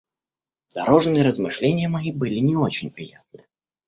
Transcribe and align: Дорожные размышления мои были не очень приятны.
Дорожные 0.73 1.21
размышления 1.21 1.87
мои 1.87 2.11
были 2.11 2.39
не 2.39 2.55
очень 2.55 2.89
приятны. 2.89 3.45